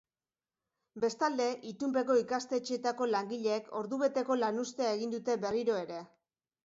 Bestalde, 1.01 1.49
itunpeko 1.71 2.15
ikastetxeetako 2.21 3.09
langileek 3.11 3.69
ordubeteko 3.81 4.39
lanuztea 4.45 4.97
egin 4.99 5.15
dute 5.17 5.37
berriro 5.45 5.77
ere. 5.85 6.01